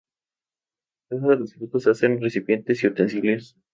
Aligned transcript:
Con 1.09 1.19
la 1.21 1.27
corteza 1.27 1.27
de 1.35 1.39
los 1.41 1.53
frutos 1.53 1.83
se 1.83 1.89
hacen 1.91 2.19
recipientes 2.19 2.81
y 2.83 2.87
utensilios. 2.87 3.55